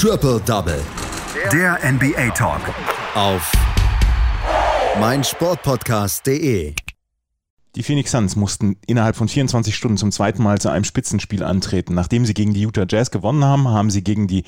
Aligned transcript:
Triple 0.00 0.40
Double. 0.46 0.80
Der 1.52 1.76
NBA 1.82 2.30
Talk. 2.30 2.60
Auf 3.16 3.50
meinsportpodcast.de. 5.00 6.72
Die 7.74 7.82
Phoenix 7.82 8.12
Suns 8.12 8.36
mussten 8.36 8.76
innerhalb 8.86 9.16
von 9.16 9.26
24 9.26 9.74
Stunden 9.74 9.96
zum 9.96 10.12
zweiten 10.12 10.40
Mal 10.44 10.60
zu 10.60 10.68
einem 10.68 10.84
Spitzenspiel 10.84 11.42
antreten. 11.42 11.94
Nachdem 11.94 12.26
sie 12.26 12.34
gegen 12.34 12.54
die 12.54 12.62
Utah 12.62 12.86
Jazz 12.88 13.10
gewonnen 13.10 13.44
haben, 13.44 13.66
haben 13.66 13.90
sie 13.90 14.04
gegen 14.04 14.28
die 14.28 14.44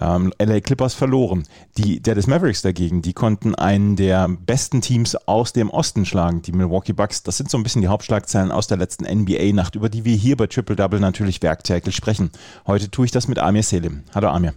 ähm, 0.00 0.32
LA 0.40 0.60
Clippers 0.60 0.94
verloren. 0.94 1.46
Die 1.76 2.00
Dallas 2.00 2.26
Mavericks 2.26 2.62
dagegen, 2.62 3.02
die 3.02 3.12
konnten 3.12 3.54
einen 3.54 3.96
der 3.96 4.26
besten 4.28 4.80
Teams 4.80 5.16
aus 5.28 5.52
dem 5.52 5.68
Osten 5.68 6.06
schlagen, 6.06 6.40
die 6.40 6.52
Milwaukee 6.52 6.94
Bucks. 6.94 7.22
Das 7.22 7.36
sind 7.36 7.50
so 7.50 7.58
ein 7.58 7.62
bisschen 7.62 7.82
die 7.82 7.88
Hauptschlagzeilen 7.88 8.50
aus 8.50 8.68
der 8.68 8.78
letzten 8.78 9.04
NBA-Nacht, 9.04 9.74
über 9.74 9.90
die 9.90 10.06
wir 10.06 10.16
hier 10.16 10.38
bei 10.38 10.46
Triple 10.46 10.76
Double 10.76 10.98
natürlich 10.98 11.42
werktäglich 11.42 11.94
sprechen. 11.94 12.30
Heute 12.66 12.90
tue 12.90 13.04
ich 13.04 13.10
das 13.10 13.28
mit 13.28 13.38
Amir 13.38 13.62
Selim. 13.62 14.04
Hallo 14.14 14.28
Amir. 14.28 14.54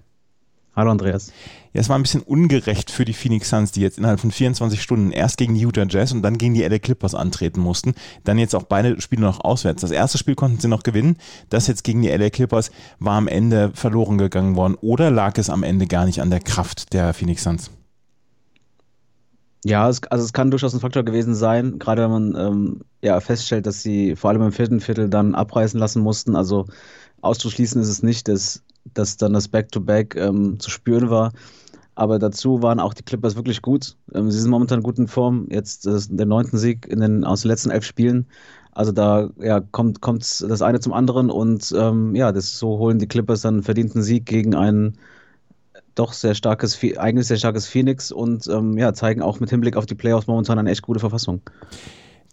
Hallo 0.77 0.91
Andreas. 0.91 1.31
Ja, 1.73 1.81
es 1.81 1.89
war 1.89 1.97
ein 1.97 2.03
bisschen 2.03 2.21
ungerecht 2.21 2.91
für 2.91 3.03
die 3.03 3.13
Phoenix 3.13 3.49
Suns, 3.49 3.71
die 3.71 3.81
jetzt 3.81 3.97
innerhalb 3.97 4.19
von 4.19 4.29
24 4.29 4.79
Stunden 4.79 5.11
erst 5.11 5.37
gegen 5.37 5.55
die 5.55 5.61
Utah 5.61 5.87
Jazz 5.89 6.11
und 6.11 6.21
dann 6.21 6.37
gegen 6.37 6.53
die 6.53 6.61
LA 6.61 6.77
Clippers 6.77 7.15
antreten 7.15 7.59
mussten. 7.61 7.95
Dann 8.25 8.37
jetzt 8.37 8.53
auch 8.53 8.61
beide 8.61 9.01
Spiele 9.01 9.23
noch 9.23 9.39
auswärts. 9.39 9.81
Das 9.81 9.89
erste 9.89 10.19
Spiel 10.19 10.35
konnten 10.35 10.59
sie 10.59 10.67
noch 10.67 10.83
gewinnen. 10.83 11.17
Das 11.49 11.65
jetzt 11.65 11.83
gegen 11.83 12.03
die 12.03 12.09
LA 12.09 12.29
Clippers 12.29 12.69
war 12.99 13.17
am 13.17 13.27
Ende 13.27 13.71
verloren 13.73 14.19
gegangen 14.19 14.55
worden. 14.55 14.75
Oder 14.79 15.09
lag 15.09 15.39
es 15.39 15.49
am 15.49 15.63
Ende 15.63 15.87
gar 15.87 16.05
nicht 16.05 16.21
an 16.21 16.29
der 16.29 16.41
Kraft 16.41 16.93
der 16.93 17.11
Phoenix 17.15 17.41
Suns? 17.41 17.71
Ja, 19.65 19.89
es, 19.89 20.03
also 20.03 20.23
es 20.25 20.31
kann 20.31 20.51
durchaus 20.51 20.75
ein 20.75 20.79
Faktor 20.79 21.01
gewesen 21.01 21.33
sein, 21.33 21.79
gerade 21.79 22.03
wenn 22.03 22.11
man 22.11 22.35
ähm, 22.35 22.81
ja, 23.01 23.19
feststellt, 23.19 23.65
dass 23.65 23.81
sie 23.81 24.15
vor 24.15 24.29
allem 24.29 24.43
im 24.43 24.51
vierten 24.51 24.79
Viertel 24.79 25.09
dann 25.09 25.33
abreißen 25.33 25.79
lassen 25.79 26.03
mussten. 26.03 26.35
Also 26.35 26.67
auszuschließen 27.21 27.81
ist 27.81 27.89
es 27.89 28.03
nicht, 28.03 28.27
dass 28.27 28.61
dass 28.93 29.17
dann 29.17 29.33
das 29.33 29.47
Back-to-Back 29.47 30.15
-Back, 30.15 30.27
ähm, 30.27 30.59
zu 30.59 30.69
spüren 30.69 31.09
war. 31.09 31.31
Aber 31.95 32.19
dazu 32.19 32.61
waren 32.61 32.79
auch 32.79 32.93
die 32.93 33.03
Clippers 33.03 33.35
wirklich 33.35 33.61
gut. 33.61 33.95
Ähm, 34.13 34.29
sie 34.29 34.39
sind 34.39 34.51
momentan 34.51 34.83
gut 34.83 34.99
in 34.99 35.07
Form. 35.07 35.47
Jetzt 35.49 35.87
ist 35.87 36.11
der 36.11 36.27
neunten 36.27 36.57
Sieg 36.57 36.85
in 36.87 36.99
den, 36.99 37.23
aus 37.23 37.41
den 37.41 37.49
letzten 37.49 37.71
elf 37.71 37.85
Spielen. 37.85 38.27
Also 38.71 38.91
da 38.91 39.31
ja, 39.39 39.59
kommt, 39.59 40.01
kommt 40.01 40.21
das 40.21 40.61
eine 40.61 40.79
zum 40.79 40.93
anderen 40.93 41.31
und 41.31 41.73
ähm, 41.75 42.13
ja, 42.13 42.31
das, 42.31 42.59
so 42.59 42.77
holen 42.77 42.99
die 42.99 43.07
Clippers 43.07 43.41
dann 43.41 43.55
einen 43.55 43.63
verdienten 43.63 44.03
Sieg 44.03 44.27
gegen 44.27 44.53
ein 44.53 44.99
doch 45.95 46.13
sehr 46.13 46.35
starkes, 46.35 46.79
eigentlich 46.97 47.25
sehr 47.25 47.37
starkes 47.37 47.65
Phoenix 47.65 48.11
und 48.11 48.45
ähm, 48.47 48.77
ja, 48.77 48.93
zeigen 48.93 49.23
auch 49.23 49.39
mit 49.39 49.49
Hinblick 49.49 49.75
auf 49.75 49.87
die 49.87 49.95
Playoffs 49.95 50.27
momentan 50.27 50.59
eine 50.59 50.69
echt 50.69 50.83
gute 50.83 50.99
Verfassung. 50.99 51.41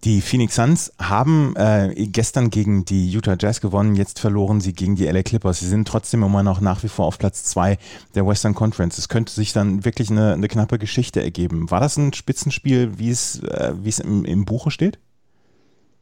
Die 0.05 0.21
Phoenix 0.21 0.57
Suns 0.57 0.93
haben 0.99 1.57
äh, 1.57 1.95
gestern 1.97 2.51
gegen 2.51 2.85
die 2.85 3.11
Utah 3.11 3.37
Jazz 3.41 3.63
gewonnen, 3.63 3.97
jetzt 3.97 4.21
verloren 4.21 4.61
sie 4.61 4.75
gegen 4.75 4.97
die 4.97 5.07
LA 5.07 5.23
Clippers. 5.23 5.61
Sie 5.61 5.67
sind 5.67 5.89
trotzdem 5.89 6.23
immer 6.23 6.43
noch 6.43 6.61
nach 6.61 6.83
wie 6.83 6.89
vor 6.89 7.07
auf 7.07 7.19
Platz 7.19 7.45
zwei 7.45 7.79
der 8.15 8.27
Western 8.27 8.55
Conference. 8.55 8.99
Es 8.99 9.09
könnte 9.09 9.33
sich 9.33 9.55
dann 9.55 9.87
wirklich 9.87 10.11
eine, 10.11 10.35
eine 10.35 10.49
knappe 10.49 10.79
Geschichte 10.79 11.23
ergeben. 11.23 11.71
War 11.71 11.81
das 11.81 11.97
ein 11.97 12.13
Spitzenspiel, 12.13 12.99
wie 12.99 13.09
es, 13.09 13.43
äh, 13.45 13.73
wie 13.81 13.89
es 13.89 13.99
im, 13.99 14.27
im 14.27 14.45
Buche 14.45 14.71
steht? 14.71 14.99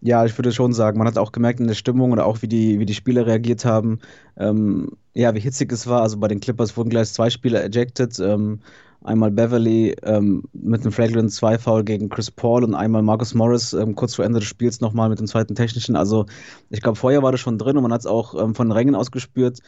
Ja, 0.00 0.24
ich 0.24 0.36
würde 0.36 0.50
schon 0.50 0.72
sagen, 0.72 0.98
man 0.98 1.06
hat 1.06 1.16
auch 1.16 1.30
gemerkt 1.30 1.60
in 1.60 1.68
der 1.68 1.74
Stimmung 1.74 2.10
oder 2.10 2.26
auch 2.26 2.42
wie 2.42 2.48
die, 2.48 2.80
wie 2.80 2.86
die 2.86 2.94
Spieler 2.94 3.24
reagiert 3.24 3.64
haben, 3.64 4.00
ähm, 4.36 4.96
ja, 5.14 5.32
wie 5.36 5.40
hitzig 5.40 5.70
es 5.70 5.86
war. 5.86 6.02
Also 6.02 6.18
bei 6.18 6.26
den 6.26 6.40
Clippers 6.40 6.76
wurden 6.76 6.90
gleich 6.90 7.12
zwei 7.12 7.30
Spieler 7.30 7.62
ejected. 7.62 8.18
Ähm, 8.18 8.58
einmal 9.04 9.30
Beverly 9.30 9.94
ähm, 10.02 10.44
mit 10.52 10.82
einem 10.82 10.92
Flagrant 10.92 11.32
2 11.32 11.58
Foul 11.58 11.84
gegen 11.84 12.08
Chris 12.08 12.30
Paul 12.30 12.64
und 12.64 12.74
einmal 12.74 13.02
Marcus 13.02 13.34
Morris 13.34 13.72
ähm, 13.72 13.94
kurz 13.94 14.14
vor 14.14 14.24
Ende 14.24 14.40
des 14.40 14.48
Spiels 14.48 14.80
nochmal 14.80 15.08
mit 15.08 15.18
dem 15.18 15.26
zweiten 15.26 15.54
technischen. 15.54 15.96
Also 15.96 16.26
ich 16.70 16.80
glaube, 16.80 16.96
vorher 16.96 17.22
war 17.22 17.32
das 17.32 17.40
schon 17.40 17.58
drin 17.58 17.76
und 17.76 17.82
man 17.82 17.92
hat 17.92 18.00
es 18.00 18.06
auch 18.06 18.34
ähm, 18.40 18.54
von 18.54 18.70
Rängen 18.70 18.94
aus 18.94 19.10
gespürt. 19.10 19.58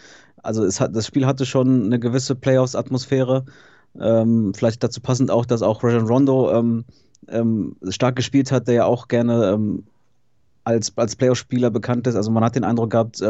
Also 0.42 0.64
es 0.64 0.80
hat, 0.80 0.94
das 0.94 1.06
Spiel 1.06 1.26
hatte 1.26 1.46
schon 1.46 1.84
eine 1.84 1.98
gewisse 1.98 2.34
Playoffs-Atmosphäre. 2.34 3.44
Ähm, 4.00 4.52
vielleicht 4.54 4.82
dazu 4.82 5.00
passend 5.00 5.30
auch, 5.30 5.46
dass 5.46 5.62
auch 5.62 5.82
Rajon 5.82 6.06
Rondo 6.06 6.52
ähm, 6.52 6.84
ähm, 7.28 7.76
stark 7.88 8.16
gespielt 8.16 8.52
hat, 8.52 8.68
der 8.68 8.74
ja 8.74 8.84
auch 8.84 9.08
gerne 9.08 9.82
als, 10.64 10.92
als 10.96 11.16
Playoff-Spieler 11.16 11.70
bekannt 11.70 12.06
ist. 12.06 12.16
Also 12.16 12.30
man 12.30 12.44
hat 12.44 12.56
den 12.56 12.64
Eindruck 12.64 12.90
gehabt, 12.90 13.22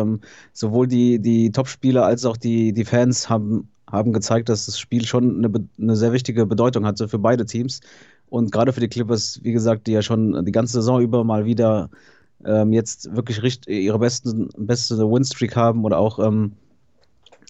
sowohl 0.53 0.87
die, 0.87 1.19
die 1.19 1.51
Top-Spieler 1.51 2.05
als 2.05 2.25
auch 2.25 2.37
die, 2.37 2.73
die 2.73 2.85
Fans 2.85 3.29
haben 3.29 3.69
haben 3.95 4.13
gezeigt, 4.13 4.49
dass 4.49 4.67
das 4.67 4.79
Spiel 4.79 5.07
schon 5.07 5.45
eine, 5.45 5.67
eine 5.81 5.97
sehr 5.97 6.13
wichtige 6.13 6.47
Bedeutung 6.47 6.85
hatte 6.85 7.09
für 7.09 7.19
beide 7.19 7.47
Teams. 7.47 7.81
Und 8.29 8.53
gerade 8.53 8.73
für 8.73 8.81
die 8.81 8.89
Clippers, 8.89 9.41
wie 9.43 9.53
gesagt, 9.53 9.87
die 9.87 9.93
ja 9.93 10.03
schon 10.03 10.45
die 10.45 10.53
ganze 10.53 10.75
Saison 10.75 11.01
über 11.01 11.25
mal 11.25 11.45
wieder 11.45 11.89
ähm, 12.45 12.73
jetzt 12.73 13.15
wirklich 13.15 13.43
richt 13.43 13.67
ihre 13.69 13.99
besten, 13.99 14.49
beste 14.57 14.99
Winstreak 14.99 15.57
haben 15.57 15.85
oder 15.85 15.99
auch 15.99 16.19
ähm, 16.19 16.53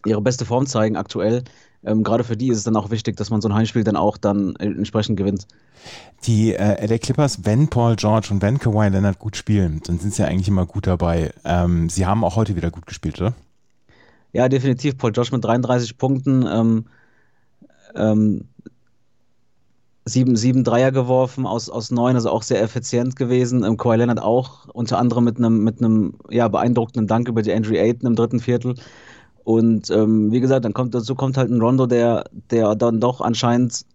ihre 0.04 0.20
beste 0.20 0.44
Form 0.44 0.66
zeigen 0.66 0.96
aktuell. 0.96 1.42
Ähm, 1.84 2.02
gerade 2.02 2.24
für 2.24 2.36
die 2.36 2.48
ist 2.48 2.58
es 2.58 2.64
dann 2.64 2.76
auch 2.76 2.90
wichtig, 2.90 3.16
dass 3.16 3.30
man 3.30 3.40
so 3.40 3.48
ein 3.48 3.54
Heimspiel 3.54 3.84
dann 3.84 3.96
auch 3.96 4.16
dann 4.16 4.56
entsprechend 4.56 5.16
gewinnt. 5.16 5.46
Die 6.24 6.54
äh, 6.54 6.86
LA 6.86 6.98
Clippers, 6.98 7.44
wenn 7.44 7.68
Paul 7.68 7.96
George 7.96 8.28
und 8.30 8.40
wenn 8.40 8.58
Kawhi 8.58 8.88
Leonard 8.88 9.18
gut 9.18 9.36
spielen, 9.36 9.82
dann 9.86 9.98
sind 9.98 10.14
sie 10.14 10.22
ja 10.22 10.28
eigentlich 10.28 10.48
immer 10.48 10.66
gut 10.66 10.86
dabei. 10.86 11.32
Ähm, 11.44 11.90
sie 11.90 12.06
haben 12.06 12.24
auch 12.24 12.36
heute 12.36 12.56
wieder 12.56 12.70
gut 12.70 12.86
gespielt, 12.86 13.20
oder? 13.20 13.34
Ja, 14.34 14.48
definitiv. 14.48 14.98
Paul 14.98 15.12
Josh 15.14 15.30
mit 15.32 15.44
33 15.44 15.96
Punkten. 15.96 16.44
Ähm, 16.46 16.84
ähm, 17.94 18.48
sieben, 20.04 20.34
sieben 20.36 20.64
Dreier 20.64 20.90
geworfen 20.90 21.46
aus, 21.46 21.70
aus 21.70 21.90
neun, 21.92 22.16
also 22.16 22.30
auch 22.30 22.42
sehr 22.42 22.60
effizient 22.60 23.14
gewesen. 23.16 23.64
Ähm, 23.64 23.76
Kawhi 23.76 23.96
Leonard 23.96 24.20
auch, 24.20 24.68
unter 24.70 24.98
anderem 24.98 25.24
mit 25.24 25.38
einem 25.38 25.62
mit 25.62 25.78
ja, 26.30 26.48
beeindruckenden 26.48 27.06
Dank 27.06 27.28
über 27.28 27.42
die 27.42 27.52
Andrew 27.52 27.74
Ayton 27.74 28.08
im 28.08 28.16
dritten 28.16 28.40
Viertel. 28.40 28.74
Und 29.44 29.88
ähm, 29.90 30.32
wie 30.32 30.40
gesagt, 30.40 30.64
dann 30.64 30.74
kommt 30.74 30.94
dazu 30.94 31.14
kommt 31.14 31.36
halt 31.36 31.50
ein 31.50 31.60
Rondo, 31.60 31.86
der, 31.86 32.24
der 32.50 32.74
dann 32.74 33.00
doch 33.00 33.20
anscheinend 33.20 33.86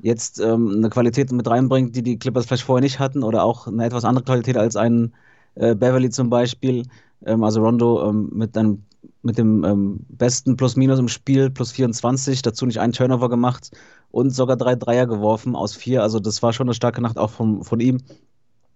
jetzt 0.00 0.40
ähm, 0.40 0.74
eine 0.78 0.90
Qualität 0.90 1.30
mit 1.32 1.48
reinbringt, 1.48 1.94
die 1.96 2.02
die 2.02 2.18
Clippers 2.18 2.46
vielleicht 2.46 2.64
vorher 2.64 2.82
nicht 2.82 2.98
hatten 2.98 3.22
oder 3.22 3.44
auch 3.44 3.68
eine 3.68 3.84
etwas 3.84 4.04
andere 4.04 4.24
Qualität 4.24 4.56
als 4.56 4.76
ein 4.76 5.14
äh, 5.54 5.76
Beverly 5.76 6.10
zum 6.10 6.28
Beispiel. 6.30 6.84
Ähm, 7.24 7.44
also 7.44 7.62
Rondo 7.62 8.08
ähm, 8.08 8.30
mit 8.32 8.56
einem 8.58 8.82
mit 9.26 9.36
dem 9.38 9.64
ähm, 9.64 10.06
besten 10.08 10.56
Plus-Minus 10.56 10.98
im 10.98 11.08
Spiel, 11.08 11.50
plus 11.50 11.72
24, 11.72 12.42
dazu 12.42 12.64
nicht 12.64 12.80
einen 12.80 12.92
Turnover 12.92 13.28
gemacht 13.28 13.70
und 14.10 14.30
sogar 14.30 14.56
drei 14.56 14.76
Dreier 14.76 15.06
geworfen 15.06 15.54
aus 15.56 15.74
vier. 15.74 16.02
Also 16.02 16.20
das 16.20 16.42
war 16.42 16.52
schon 16.52 16.68
eine 16.68 16.74
starke 16.74 17.02
Nacht 17.02 17.18
auch 17.18 17.30
von, 17.30 17.64
von 17.64 17.80
ihm. 17.80 17.98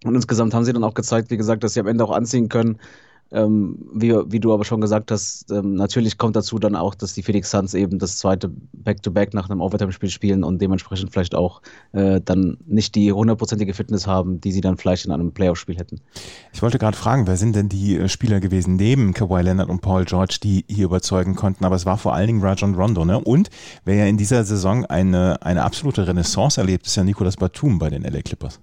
Und 0.03 0.15
insgesamt 0.15 0.53
haben 0.53 0.65
sie 0.65 0.73
dann 0.73 0.83
auch 0.83 0.93
gezeigt, 0.93 1.31
wie 1.31 1.37
gesagt, 1.37 1.63
dass 1.63 1.73
sie 1.73 1.79
am 1.79 1.87
Ende 1.87 2.03
auch 2.03 2.11
anziehen 2.11 2.49
können, 2.49 2.79
ähm, 3.31 3.77
wie, 3.93 4.13
wie 4.27 4.39
du 4.39 4.53
aber 4.53 4.65
schon 4.65 4.81
gesagt 4.81 5.11
hast, 5.11 5.51
ähm, 5.51 5.75
natürlich 5.75 6.17
kommt 6.17 6.35
dazu 6.35 6.59
dann 6.59 6.75
auch, 6.75 6.95
dass 6.95 7.13
die 7.13 7.23
Phoenix 7.23 7.49
Suns 7.51 7.73
eben 7.73 7.97
das 7.99 8.17
zweite 8.17 8.49
Back-to-Back 8.73 9.29
-Back 9.29 9.35
nach 9.35 9.49
einem 9.49 9.61
Overtime-Spiel 9.61 10.09
spielen 10.09 10.43
und 10.43 10.61
dementsprechend 10.61 11.11
vielleicht 11.11 11.35
auch 11.35 11.61
äh, 11.93 12.19
dann 12.19 12.57
nicht 12.65 12.95
die 12.95 13.11
hundertprozentige 13.11 13.73
Fitness 13.73 14.05
haben, 14.07 14.41
die 14.41 14.51
sie 14.51 14.61
dann 14.61 14.77
vielleicht 14.77 15.05
in 15.05 15.11
einem 15.11 15.31
Playoff-Spiel 15.31 15.77
hätten. 15.77 16.01
Ich 16.53 16.61
wollte 16.61 16.77
gerade 16.77 16.97
fragen, 16.97 17.27
wer 17.27 17.37
sind 17.37 17.55
denn 17.55 17.69
die 17.69 17.97
äh, 17.97 18.09
Spieler 18.09 18.39
gewesen 18.39 18.75
neben 18.75 19.13
Kawhi 19.13 19.41
Leonard 19.41 19.69
und 19.69 19.81
Paul 19.81 20.05
George, 20.05 20.39
die 20.43 20.65
hier 20.67 20.85
überzeugen 20.85 21.35
konnten, 21.35 21.63
aber 21.63 21.75
es 21.75 21.85
war 21.85 21.97
vor 21.97 22.13
allen 22.13 22.27
Dingen 22.27 22.41
Rajon 22.41 22.75
Rondo, 22.75 23.05
ne? 23.05 23.19
Und 23.19 23.49
wer 23.85 23.95
ja 23.95 24.05
in 24.05 24.17
dieser 24.17 24.43
Saison 24.43 24.85
eine, 24.85 25.41
eine 25.41 25.63
absolute 25.63 26.07
Renaissance 26.07 26.59
erlebt, 26.59 26.87
ist 26.87 26.95
ja 26.95 27.03
Nicolas 27.03 27.37
Batum 27.37 27.79
bei 27.79 27.89
den 27.89 28.03
LA 28.03 28.21
Clippers. 28.21 28.59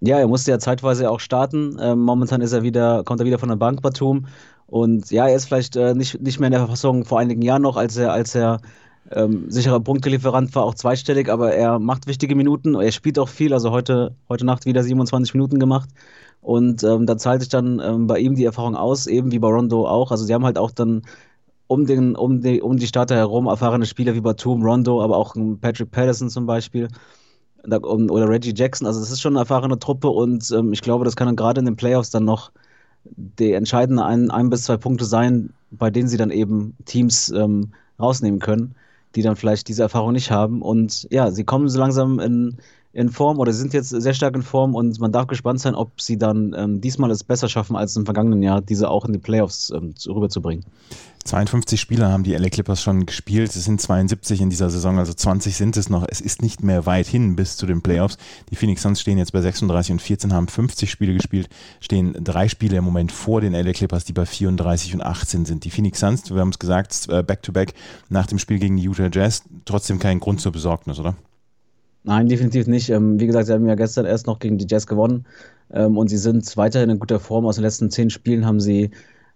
Ja, 0.00 0.18
er 0.18 0.28
musste 0.28 0.50
ja 0.50 0.58
zeitweise 0.58 1.10
auch 1.10 1.20
starten. 1.20 1.76
Ähm, 1.80 2.00
momentan 2.00 2.40
ist 2.40 2.52
er 2.52 2.62
wieder, 2.62 3.02
kommt 3.04 3.20
er 3.20 3.26
wieder 3.26 3.38
von 3.38 3.48
der 3.48 3.56
Bank, 3.56 3.82
Batum. 3.82 4.26
Und 4.66 5.10
ja, 5.10 5.26
er 5.26 5.36
ist 5.36 5.46
vielleicht 5.46 5.76
äh, 5.76 5.94
nicht, 5.94 6.20
nicht 6.20 6.38
mehr 6.38 6.48
in 6.48 6.52
der 6.52 6.60
Verfassung 6.60 7.04
vor 7.04 7.18
einigen 7.18 7.42
Jahren 7.42 7.62
noch, 7.62 7.76
als 7.76 7.96
er, 7.96 8.12
als 8.12 8.34
er 8.34 8.60
ähm, 9.10 9.50
sicherer 9.50 9.80
Punktelieferant 9.80 10.54
war, 10.54 10.64
auch 10.64 10.74
zweistellig, 10.74 11.30
aber 11.30 11.54
er 11.54 11.78
macht 11.78 12.06
wichtige 12.06 12.34
Minuten. 12.34 12.74
Er 12.74 12.92
spielt 12.92 13.18
auch 13.18 13.28
viel, 13.28 13.52
also 13.54 13.70
heute, 13.70 14.14
heute 14.28 14.44
Nacht 14.44 14.66
wieder 14.66 14.82
27 14.82 15.34
Minuten 15.34 15.58
gemacht. 15.58 15.88
Und 16.40 16.84
ähm, 16.84 17.06
da 17.06 17.16
zahlt 17.16 17.40
sich 17.40 17.48
dann 17.48 17.80
ähm, 17.80 18.06
bei 18.06 18.18
ihm 18.18 18.34
die 18.34 18.44
Erfahrung 18.44 18.76
aus, 18.76 19.06
eben 19.06 19.32
wie 19.32 19.38
bei 19.38 19.48
Rondo 19.48 19.86
auch. 19.88 20.10
Also 20.10 20.24
sie 20.24 20.34
haben 20.34 20.44
halt 20.44 20.58
auch 20.58 20.70
dann 20.70 21.02
um, 21.66 21.86
den, 21.86 22.14
um, 22.16 22.40
die, 22.40 22.60
um 22.62 22.76
die 22.76 22.86
Starter 22.86 23.16
herum 23.16 23.46
erfahrene 23.46 23.86
Spieler 23.86 24.14
wie 24.14 24.20
Batum, 24.20 24.62
Rondo, 24.62 25.02
aber 25.02 25.16
auch 25.16 25.34
Patrick 25.60 25.90
Patterson 25.90 26.30
zum 26.30 26.46
Beispiel 26.46 26.88
oder 27.64 28.28
Reggie 28.28 28.54
Jackson. 28.54 28.86
Also 28.86 29.00
das 29.00 29.10
ist 29.10 29.20
schon 29.20 29.34
eine 29.34 29.40
erfahrene 29.40 29.78
Truppe 29.78 30.08
und 30.08 30.50
ähm, 30.52 30.72
ich 30.72 30.82
glaube, 30.82 31.04
das 31.04 31.16
kann 31.16 31.26
dann 31.26 31.36
gerade 31.36 31.60
in 31.60 31.66
den 31.66 31.76
Playoffs 31.76 32.10
dann 32.10 32.24
noch 32.24 32.50
die 33.04 33.52
entscheidende 33.52 34.04
ein, 34.04 34.30
ein 34.30 34.50
bis 34.50 34.64
zwei 34.64 34.76
Punkte 34.76 35.04
sein, 35.04 35.50
bei 35.70 35.90
denen 35.90 36.08
sie 36.08 36.16
dann 36.16 36.30
eben 36.30 36.76
Teams 36.84 37.30
ähm, 37.30 37.72
rausnehmen 37.98 38.40
können, 38.40 38.74
die 39.14 39.22
dann 39.22 39.36
vielleicht 39.36 39.68
diese 39.68 39.82
Erfahrung 39.82 40.12
nicht 40.12 40.30
haben. 40.30 40.62
Und 40.62 41.08
ja, 41.10 41.30
sie 41.30 41.44
kommen 41.44 41.68
so 41.68 41.78
langsam 41.78 42.20
in, 42.20 42.58
in 42.98 43.10
Form 43.10 43.38
oder 43.38 43.52
sind 43.52 43.72
jetzt 43.74 43.90
sehr 43.90 44.12
stark 44.12 44.34
in 44.34 44.42
Form 44.42 44.74
und 44.74 44.98
man 44.98 45.12
darf 45.12 45.28
gespannt 45.28 45.60
sein, 45.60 45.76
ob 45.76 46.00
sie 46.00 46.18
dann 46.18 46.52
ähm, 46.58 46.80
diesmal 46.80 47.12
es 47.12 47.22
besser 47.22 47.48
schaffen 47.48 47.76
als 47.76 47.94
im 47.94 48.04
vergangenen 48.04 48.42
Jahr, 48.42 48.60
diese 48.60 48.90
auch 48.90 49.04
in 49.04 49.12
die 49.12 49.20
Playoffs 49.20 49.70
ähm, 49.70 49.94
rüberzubringen. 50.08 50.64
52 51.24 51.80
Spieler 51.80 52.10
haben 52.10 52.24
die 52.24 52.34
LA 52.34 52.48
Clippers 52.48 52.82
schon 52.82 53.06
gespielt. 53.06 53.54
Es 53.54 53.64
sind 53.64 53.80
72 53.80 54.40
in 54.40 54.50
dieser 54.50 54.70
Saison, 54.70 54.98
also 54.98 55.12
20 55.12 55.56
sind 55.56 55.76
es 55.76 55.90
noch. 55.90 56.06
Es 56.08 56.20
ist 56.20 56.42
nicht 56.42 56.64
mehr 56.64 56.86
weit 56.86 57.06
hin 57.06 57.36
bis 57.36 57.56
zu 57.56 57.66
den 57.66 57.82
Playoffs. 57.82 58.16
Die 58.50 58.56
Phoenix 58.56 58.82
Suns 58.82 59.00
stehen 59.00 59.18
jetzt 59.18 59.32
bei 59.32 59.42
36 59.42 59.92
und 59.92 60.02
14, 60.02 60.32
haben 60.32 60.48
50 60.48 60.90
Spiele 60.90 61.14
gespielt, 61.14 61.48
stehen 61.80 62.16
drei 62.24 62.48
Spiele 62.48 62.78
im 62.78 62.84
Moment 62.84 63.12
vor 63.12 63.40
den 63.40 63.52
LA 63.52 63.74
Clippers, 63.74 64.06
die 64.06 64.12
bei 64.12 64.26
34 64.26 64.94
und 64.94 65.02
18 65.02 65.44
sind. 65.44 65.64
Die 65.64 65.70
Phoenix 65.70 66.00
Suns, 66.00 66.30
wir 66.32 66.40
haben 66.40 66.48
es 66.48 66.58
gesagt, 66.58 67.06
äh, 67.10 67.22
back-to-back 67.22 67.70
-back 67.70 67.74
nach 68.08 68.26
dem 68.26 68.40
Spiel 68.40 68.58
gegen 68.58 68.76
die 68.76 68.84
Utah 68.84 69.10
Jazz, 69.12 69.42
trotzdem 69.66 70.00
kein 70.00 70.18
Grund 70.18 70.40
zur 70.40 70.50
Besorgnis, 70.50 70.98
oder? 70.98 71.14
Nein, 72.04 72.28
definitiv 72.28 72.66
nicht. 72.66 72.90
Ähm, 72.90 73.20
wie 73.20 73.26
gesagt, 73.26 73.46
sie 73.46 73.52
haben 73.52 73.66
ja 73.66 73.74
gestern 73.74 74.06
erst 74.06 74.26
noch 74.26 74.38
gegen 74.38 74.58
die 74.58 74.66
Jazz 74.68 74.86
gewonnen 74.86 75.26
ähm, 75.72 75.96
und 75.98 76.08
sie 76.08 76.16
sind 76.16 76.56
weiterhin 76.56 76.90
in 76.90 76.98
guter 76.98 77.20
Form. 77.20 77.46
Aus 77.46 77.56
den 77.56 77.64
letzten 77.64 77.90
zehn 77.90 78.10
Spielen 78.10 78.46
haben 78.46 78.60
sie, 78.60 78.90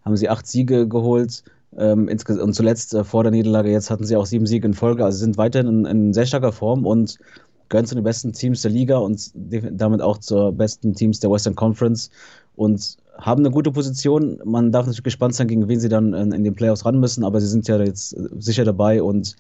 haben 0.05 0.17
sie 0.17 0.29
acht 0.29 0.47
Siege 0.47 0.89
geholt. 0.89 1.45
Ähm, 1.77 2.09
und 2.09 2.55
zuletzt 2.55 2.95
äh, 2.95 3.05
vor 3.05 3.23
der 3.25 3.33
Niederlage, 3.33 3.71
jetzt 3.71 3.91
hatten 3.91 4.05
sie 4.05 4.17
auch 4.17 4.27
sieben 4.27 4.47
Siege 4.47 4.67
in 4.67 4.75
Folge. 4.75 5.05
Also 5.05 5.19
sie 5.19 5.25
sind 5.25 5.39
weiterhin 5.39 5.69
in, 5.69 5.85
in 5.85 6.13
sehr 6.13 6.27
starker 6.27 6.53
Form 6.53 6.87
und 6.87 7.19
gehören 7.69 7.87
zu 7.87 7.95
den 7.95 8.05
besten 8.05 8.33
Teams 8.33 8.63
der 8.63 8.71
Liga 8.71 8.99
und 8.99 9.31
damit 9.35 10.03
auch 10.03 10.19
zur 10.19 10.53
besten 10.53 10.95
Teams 10.95 11.21
der 11.21 11.31
Western 11.31 11.55
Conference 11.55 12.11
und 12.55 12.99
haben 13.19 13.41
eine 13.41 13.51
gute 13.51 13.73
Position. 13.73 14.39
Man 14.45 14.73
darf 14.73 14.87
natürlich 14.87 15.03
gespannt 15.03 15.35
sein, 15.35 15.49
gegen 15.49 15.69
wen 15.69 15.81
sie 15.81 15.89
dann 15.89 16.13
in, 16.13 16.33
in 16.33 16.45
den 16.45 16.55
Playoffs 16.55 16.85
ran 16.85 17.01
müssen, 17.01 17.25
aber 17.25 17.41
sie 17.41 17.47
sind 17.47 17.67
ja 17.69 17.79
jetzt 17.79 18.15
sicher 18.39 18.65
dabei 18.65 19.03
und 19.03 19.37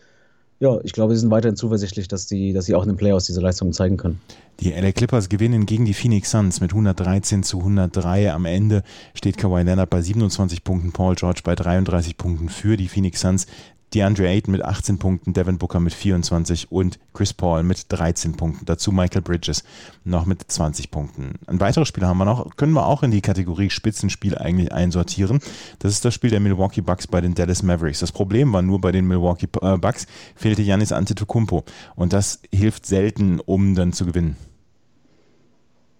ja, 0.62 0.78
ich 0.84 0.92
glaube, 0.92 1.16
sie 1.16 1.20
sind 1.20 1.32
weiterhin 1.32 1.56
zuversichtlich, 1.56 2.06
dass, 2.06 2.26
die, 2.26 2.52
dass 2.52 2.66
sie 2.66 2.76
auch 2.76 2.84
in 2.84 2.90
den 2.90 2.96
Playoffs 2.96 3.26
diese 3.26 3.40
Leistungen 3.40 3.72
zeigen 3.72 3.96
können. 3.96 4.20
Die 4.60 4.70
LA 4.70 4.92
Clippers 4.92 5.28
gewinnen 5.28 5.66
gegen 5.66 5.84
die 5.86 5.92
Phoenix 5.92 6.30
Suns 6.30 6.60
mit 6.60 6.70
113 6.70 7.42
zu 7.42 7.58
103. 7.58 8.32
Am 8.32 8.44
Ende 8.44 8.84
steht 9.12 9.38
Kawhi 9.38 9.64
Leonard 9.64 9.90
bei 9.90 10.00
27 10.00 10.62
Punkten, 10.62 10.92
Paul 10.92 11.16
George 11.16 11.40
bei 11.42 11.56
33 11.56 12.16
Punkten 12.16 12.48
für 12.48 12.76
die 12.76 12.86
Phoenix 12.86 13.22
Suns. 13.22 13.48
DeAndre 13.94 14.26
Ayton 14.26 14.52
mit 14.52 14.64
18 14.64 14.98
Punkten, 14.98 15.34
Devin 15.34 15.58
Booker 15.58 15.80
mit 15.80 15.92
24 15.92 16.72
und 16.72 16.98
Chris 17.12 17.32
Paul 17.32 17.62
mit 17.62 17.86
13 17.88 18.36
Punkten. 18.36 18.64
Dazu 18.64 18.92
Michael 18.92 19.22
Bridges 19.22 19.64
noch 20.04 20.26
mit 20.26 20.50
20 20.50 20.90
Punkten. 20.90 21.34
Ein 21.46 21.60
weiteres 21.60 21.88
Spiel 21.88 22.06
haben 22.06 22.18
wir 22.18 22.24
noch, 22.24 22.56
können 22.56 22.72
wir 22.72 22.86
auch 22.86 23.02
in 23.02 23.10
die 23.10 23.20
Kategorie 23.20 23.70
Spitzenspiel 23.70 24.36
eigentlich 24.36 24.72
einsortieren. 24.72 25.40
Das 25.78 25.92
ist 25.92 26.04
das 26.04 26.14
Spiel 26.14 26.30
der 26.30 26.40
Milwaukee 26.40 26.80
Bucks 26.80 27.06
bei 27.06 27.20
den 27.20 27.34
Dallas 27.34 27.62
Mavericks. 27.62 28.00
Das 28.00 28.12
Problem 28.12 28.52
war 28.52 28.62
nur 28.62 28.80
bei 28.80 28.92
den 28.92 29.06
Milwaukee 29.06 29.48
äh, 29.60 29.76
Bucks 29.76 30.06
fehlte 30.34 30.62
Janis 30.62 30.92
Antetokounmpo 30.92 31.64
und 31.96 32.12
das 32.12 32.40
hilft 32.52 32.86
selten, 32.86 33.40
um 33.40 33.74
dann 33.74 33.92
zu 33.92 34.06
gewinnen. 34.06 34.36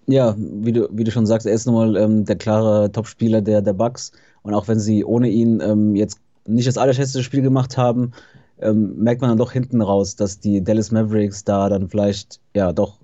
Ja, 0.06 0.34
wie 0.36 0.72
du, 0.72 0.88
wie 0.90 1.04
du 1.04 1.10
schon 1.10 1.26
sagst, 1.26 1.46
er 1.46 1.52
ist 1.52 1.66
nochmal 1.66 1.96
ähm, 1.96 2.24
der 2.24 2.36
klare 2.36 2.90
Topspieler 2.90 3.40
der, 3.40 3.62
der 3.62 3.72
Bucks. 3.72 4.12
Und 4.42 4.54
auch 4.54 4.66
wenn 4.66 4.80
sie 4.80 5.04
ohne 5.04 5.28
ihn 5.28 5.60
ähm, 5.60 5.94
jetzt 5.94 6.18
nicht 6.46 6.68
das 6.68 6.78
allerschlechteste 6.78 7.22
Spiel 7.22 7.42
gemacht 7.42 7.76
haben, 7.76 8.12
ähm, 8.60 8.96
merkt 8.96 9.20
man 9.20 9.30
dann 9.30 9.38
doch 9.38 9.52
hinten 9.52 9.82
raus, 9.82 10.16
dass 10.16 10.38
die 10.40 10.62
Dallas 10.62 10.90
Mavericks 10.90 11.44
da 11.44 11.68
dann 11.68 11.88
vielleicht 11.88 12.40
ja 12.54 12.72
doch 12.72 12.98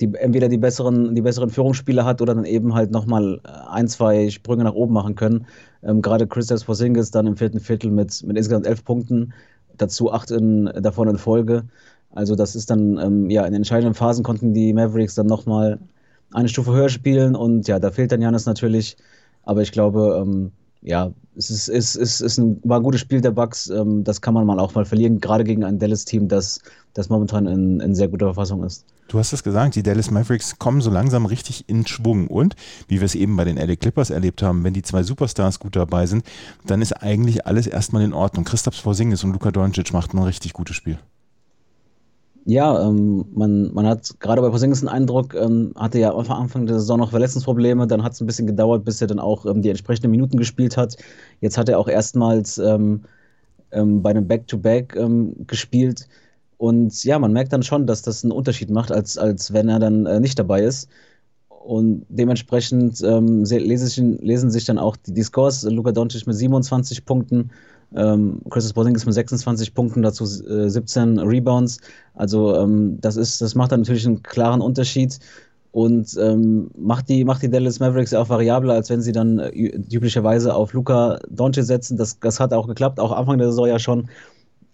die, 0.00 0.12
entweder 0.14 0.48
die 0.48 0.58
besseren, 0.58 1.14
die 1.14 1.20
besseren 1.22 1.50
Führungsspieler 1.50 2.04
hat 2.04 2.22
oder 2.22 2.34
dann 2.34 2.44
eben 2.44 2.74
halt 2.74 2.90
nochmal 2.90 3.40
äh, 3.44 3.48
ein, 3.70 3.88
zwei 3.88 4.30
Sprünge 4.30 4.64
nach 4.64 4.74
oben 4.74 4.94
machen 4.94 5.14
können. 5.14 5.46
Ähm, 5.82 6.02
Gerade 6.02 6.26
Christoph 6.26 6.64
Porzingis 6.64 7.10
dann 7.10 7.26
im 7.26 7.36
vierten 7.36 7.60
Viertel 7.60 7.90
mit, 7.90 8.22
mit 8.24 8.36
insgesamt 8.36 8.66
elf 8.66 8.84
Punkten, 8.84 9.32
dazu 9.76 10.12
acht 10.12 10.30
in, 10.30 10.70
davon 10.80 11.08
in 11.08 11.18
Folge. 11.18 11.64
Also 12.10 12.34
das 12.34 12.54
ist 12.56 12.70
dann, 12.70 12.98
ähm, 12.98 13.30
ja, 13.30 13.44
in 13.46 13.54
entscheidenden 13.54 13.94
Phasen 13.94 14.24
konnten 14.24 14.54
die 14.54 14.72
Mavericks 14.72 15.14
dann 15.14 15.26
nochmal 15.26 15.78
eine 16.32 16.48
Stufe 16.48 16.72
höher 16.72 16.88
spielen 16.88 17.36
und 17.36 17.68
ja, 17.68 17.78
da 17.78 17.90
fehlt 17.90 18.12
dann 18.12 18.22
Janis 18.22 18.46
natürlich. 18.46 18.96
Aber 19.44 19.62
ich 19.62 19.72
glaube, 19.72 20.22
ähm, 20.22 20.52
ja, 20.82 21.12
es 21.36 21.48
ist, 21.48 21.68
es 21.68 21.96
ist, 21.96 22.20
es 22.20 22.20
ist 22.20 22.38
ein, 22.38 22.60
war 22.64 22.80
ein 22.80 22.82
gutes 22.82 23.00
Spiel 23.00 23.20
der 23.20 23.30
Bucks. 23.30 23.68
Ähm, 23.70 24.04
das 24.04 24.20
kann 24.20 24.34
man 24.34 24.44
mal 24.44 24.58
auch 24.58 24.74
mal 24.74 24.84
verlieren, 24.84 25.20
gerade 25.20 25.44
gegen 25.44 25.64
ein 25.64 25.78
Dallas-Team, 25.78 26.28
das, 26.28 26.60
das 26.92 27.08
momentan 27.08 27.46
in, 27.46 27.80
in 27.80 27.94
sehr 27.94 28.08
guter 28.08 28.26
Verfassung 28.26 28.64
ist. 28.64 28.84
Du 29.08 29.18
hast 29.18 29.32
es 29.32 29.42
gesagt, 29.42 29.74
die 29.74 29.82
Dallas 29.82 30.10
Mavericks 30.10 30.58
kommen 30.58 30.80
so 30.80 30.90
langsam 30.90 31.26
richtig 31.26 31.68
in 31.68 31.86
Schwung. 31.86 32.26
Und 32.26 32.56
wie 32.88 33.00
wir 33.00 33.06
es 33.06 33.14
eben 33.14 33.36
bei 33.36 33.44
den 33.44 33.56
LA 33.56 33.76
Clippers 33.76 34.10
erlebt 34.10 34.42
haben, 34.42 34.64
wenn 34.64 34.74
die 34.74 34.82
zwei 34.82 35.02
Superstars 35.02 35.58
gut 35.58 35.76
dabei 35.76 36.06
sind, 36.06 36.24
dann 36.66 36.82
ist 36.82 36.92
eigentlich 36.92 37.46
alles 37.46 37.66
erstmal 37.66 38.02
in 38.02 38.12
Ordnung. 38.12 38.44
Christoph 38.44 38.82
Porzingis 38.82 39.24
und 39.24 39.32
Luka 39.32 39.50
Doncic 39.50 39.92
machten 39.92 40.18
ein 40.18 40.24
richtig 40.24 40.52
gutes 40.52 40.76
Spiel. 40.76 40.98
Ja, 42.44 42.88
ähm, 42.88 43.24
man, 43.32 43.72
man 43.72 43.86
hat 43.86 44.18
gerade 44.18 44.42
bei 44.42 44.48
Porzingis 44.50 44.80
den 44.80 44.88
Eindruck, 44.88 45.34
ähm, 45.34 45.72
hatte 45.76 46.00
ja 46.00 46.12
am 46.12 46.28
Anfang 46.28 46.66
der 46.66 46.80
Saison 46.80 46.98
noch 46.98 47.10
Verletzungsprobleme, 47.10 47.86
dann 47.86 48.02
hat 48.02 48.12
es 48.14 48.20
ein 48.20 48.26
bisschen 48.26 48.48
gedauert, 48.48 48.84
bis 48.84 49.00
er 49.00 49.06
dann 49.06 49.20
auch 49.20 49.46
ähm, 49.46 49.62
die 49.62 49.68
entsprechenden 49.68 50.10
Minuten 50.10 50.38
gespielt 50.38 50.76
hat. 50.76 50.96
Jetzt 51.40 51.56
hat 51.56 51.68
er 51.68 51.78
auch 51.78 51.86
erstmals 51.86 52.58
ähm, 52.58 53.02
ähm, 53.70 54.02
bei 54.02 54.10
einem 54.10 54.26
Back-to-Back 54.26 54.96
ähm, 54.96 55.34
gespielt. 55.46 56.08
Und 56.58 57.04
ja, 57.04 57.18
man 57.18 57.32
merkt 57.32 57.52
dann 57.52 57.62
schon, 57.62 57.86
dass 57.86 58.02
das 58.02 58.24
einen 58.24 58.32
Unterschied 58.32 58.70
macht, 58.70 58.90
als, 58.92 59.18
als 59.18 59.52
wenn 59.52 59.68
er 59.68 59.78
dann 59.78 60.06
äh, 60.06 60.18
nicht 60.20 60.38
dabei 60.38 60.62
ist. 60.62 60.88
Und 61.48 62.06
dementsprechend 62.08 63.00
lesen, 63.00 64.18
lesen 64.18 64.50
sich 64.50 64.64
dann 64.64 64.78
auch 64.78 64.96
die, 64.96 65.14
die 65.14 65.22
Scores. 65.22 65.62
Luka 65.62 65.92
Doncic 65.92 66.26
mit 66.26 66.36
27 66.36 67.04
Punkten, 67.04 67.50
ähm, 67.96 68.40
Chris 68.50 68.72
Porzingis 68.72 69.06
mit 69.06 69.14
26 69.14 69.74
Punkten, 69.74 70.02
dazu 70.02 70.24
äh, 70.24 70.68
17 70.68 71.18
Rebounds. 71.18 71.78
Also 72.14 72.56
ähm, 72.56 72.98
das 73.00 73.16
ist, 73.16 73.40
das 73.40 73.54
macht 73.54 73.72
dann 73.72 73.80
natürlich 73.80 74.06
einen 74.06 74.22
klaren 74.22 74.60
Unterschied 74.60 75.18
und 75.72 76.16
ähm, 76.20 76.70
macht, 76.76 77.08
die, 77.08 77.24
macht 77.24 77.42
die 77.42 77.50
Dallas 77.50 77.80
Mavericks 77.80 78.10
ja 78.10 78.20
auch 78.20 78.28
variabler, 78.28 78.74
als 78.74 78.90
wenn 78.90 79.00
sie 79.00 79.12
dann 79.12 79.38
äh, 79.38 79.48
üblicherweise 79.50 80.54
auf 80.54 80.74
Luca 80.74 81.18
Doncic 81.30 81.64
setzen. 81.64 81.96
Das, 81.96 82.20
das 82.20 82.40
hat 82.40 82.52
auch 82.52 82.66
geklappt, 82.66 83.00
auch 83.00 83.12
Anfang 83.12 83.38
der 83.38 83.48
Saison 83.48 83.66
ja 83.66 83.78
schon. 83.78 84.08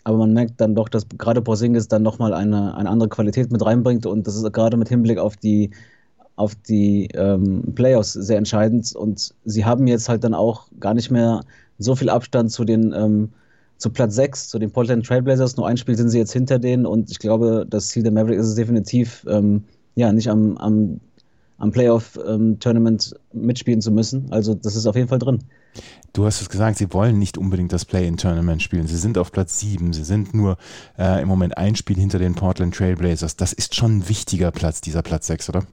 Aber 0.05 0.19
man 0.19 0.33
merkt 0.33 0.61
dann 0.61 0.75
doch, 0.75 0.89
dass 0.89 1.07
gerade 1.17 1.43
Porzingis 1.43 1.87
dann 1.89 2.03
nochmal 2.03 2.35
eine, 2.35 2.77
eine 2.77 2.89
andere 2.89 3.09
Qualität 3.09 3.53
mit 3.53 3.65
reinbringt 3.65 4.07
und 4.07 4.27
das 4.27 4.37
ist 4.37 4.53
gerade 4.53 4.77
mit 4.77 4.89
Hinblick 4.89 5.19
auf 5.19 5.37
die 5.37 5.71
auf 6.35 6.55
die 6.55 7.09
ähm, 7.15 7.75
Playoffs 7.75 8.13
sehr 8.13 8.39
entscheidend 8.39 8.95
und 8.95 9.35
sie 9.45 9.65
haben 9.65 9.89
jetzt 9.89 10.09
halt 10.09 10.23
dann 10.23 10.35
auch 10.35 10.69
gar 10.79 10.95
nicht 10.95 11.11
mehr 11.11 11.41
so 11.79 11.95
viel 11.95 12.11
Abstand 12.11 12.51
zu 12.51 12.65
den 12.65 12.93
ähm, 12.93 13.31
zu 13.79 13.91
Platz 13.91 14.17
6, 14.17 14.49
zu 14.49 14.59
den 14.59 14.73
Portland 14.73 15.07
Trailblazers. 15.07 15.57
Nur 15.57 15.67
ein 15.67 15.77
Spiel 15.77 15.97
sind 15.97 16.11
sie 16.11 16.19
jetzt 16.19 16.33
hinter 16.33 16.59
denen 16.59 16.85
und 16.85 17.11
ich 17.11 17.19
glaube, 17.19 17.65
das 17.69 17.89
Ziel 17.89 18.03
der 18.03 18.13
Mavericks 18.13 18.43
ist 18.43 18.49
es 18.49 18.55
definitiv, 18.57 19.25
ähm, 19.29 19.65
ja, 19.95 20.13
nicht 20.13 20.29
am, 20.29 20.57
am, 20.59 21.01
am 21.59 21.71
Playoff-Tournament 21.71 23.15
ähm, 23.33 23.41
mitspielen 23.47 23.81
zu 23.81 23.93
müssen. 23.93 24.27
Also 24.31 24.55
das 24.55 24.75
ist 24.77 24.87
auf 24.87 24.97
jeden 24.97 25.09
Fall 25.09 25.21
drin. 25.21 25.45
Du 26.13 26.25
hast 26.25 26.41
es 26.41 26.49
gesagt, 26.49 26.79
sie 26.79 26.93
wollen 26.93 27.19
nicht 27.19 27.39
unbedingt 27.39 27.73
das 27.73 27.85
Play-in-Tournament 27.85 28.63
spielen. 28.63 28.89
Sie 28.89 28.97
sind 28.97 29.17
auf 29.17 29.31
Platz 29.31 29.61
7. 29.61 29.93
Sie 29.93 30.05
sind 30.05 30.35
nur 30.35 30.57
äh, 30.99 31.23
im 31.23 31.29
Moment 31.29 31.57
ein 31.57 31.77
Spiel 31.77 31.97
hinter 31.97 32.19
den 32.19 32.35
Portland 32.35 32.75
Trailblazers. 32.75 33.37
Das 33.37 33.53
ist 33.53 33.77
schon 33.77 33.99
ein 33.99 34.09
wichtiger 34.09 34.51
Platz, 34.51 34.81
dieser 34.81 35.03
Platz 35.03 35.29
6, 35.29 35.51
oder? 35.51 35.65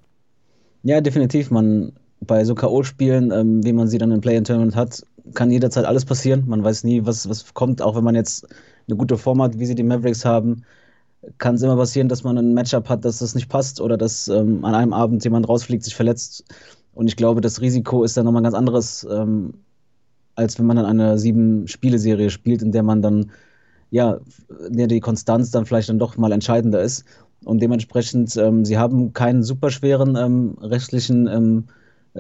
Ja, 0.84 1.02
definitiv. 1.02 1.50
Man 1.50 1.94
bei 2.22 2.46
so 2.46 2.54
K.O.-Spielen, 2.54 3.32
ähm, 3.34 3.64
wie 3.64 3.74
man 3.74 3.88
sie 3.88 3.98
dann 3.98 4.12
im 4.12 4.22
Play-in-Tournament 4.22 4.76
hat, 4.76 5.04
kann 5.34 5.52
jederzeit 5.52 5.86
alles 5.86 6.06
passieren. 6.06 6.44
Man 6.48 6.64
weiß 6.64 6.84
nie, 6.84 7.06
was, 7.06 7.28
was 7.30 7.54
kommt, 7.54 7.82
auch 7.82 7.96
wenn 7.96 8.04
man 8.04 8.16
jetzt 8.16 8.48
eine 8.88 8.98
gute 8.98 9.18
Form 9.18 9.42
hat, 9.42 9.58
wie 9.60 9.66
sie 9.66 9.76
die 9.76 9.84
Mavericks 9.84 10.26
haben. 10.26 10.64
Kann 11.40 11.56
es 11.56 11.64
immer 11.64 11.76
passieren, 11.76 12.08
dass 12.08 12.24
man 12.24 12.38
ein 12.38 12.54
Matchup 12.54 12.88
hat, 12.88 13.04
dass 13.04 13.20
das 13.20 13.34
nicht 13.34 13.50
passt 13.50 13.82
oder 13.82 13.98
dass 13.98 14.28
ähm, 14.28 14.64
an 14.64 14.76
einem 14.76 14.94
Abend 14.94 15.24
jemand 15.24 15.50
rausfliegt, 15.50 15.84
sich 15.84 15.96
verletzt. 15.96 16.44
Und 16.94 17.08
ich 17.08 17.16
glaube, 17.16 17.42
das 17.42 17.62
Risiko 17.62 18.04
ist 18.04 18.16
dann 18.16 18.26
nochmal 18.26 18.44
ganz 18.44 18.56
anderes, 18.56 19.06
ähm, 19.10 19.56
als 20.36 20.60
wenn 20.60 20.68
man 20.68 20.78
dann 20.78 20.86
eine 20.86 21.18
sieben-Spiele-Serie 21.18 22.30
spielt, 22.30 22.62
in 22.62 22.72
der 22.72 22.84
man 22.84 23.02
dann, 23.02 23.32
ja, 23.90 24.20
die 24.70 25.00
Konstanz 25.00 25.50
dann 25.52 25.66
vielleicht 25.66 25.90
dann 25.90 26.00
doch 26.00 26.18
mal 26.18 26.32
entscheidender 26.32 26.82
ist. 26.82 27.06
Und 27.44 27.62
dementsprechend, 27.62 28.36
ähm, 28.38 28.66
sie 28.66 28.78
haben 28.78 29.14
keinen 29.14 29.44
superschweren 29.44 30.16
ähm, 30.16 30.58
restlichen 30.62 31.28
ähm, 31.28 31.64